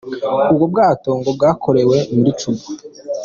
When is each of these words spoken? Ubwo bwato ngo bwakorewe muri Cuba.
Ubwo 0.51 0.65
bwato 0.71 1.09
ngo 1.19 1.29
bwakorewe 1.37 1.97
muri 2.15 2.31
Cuba. 2.39 2.63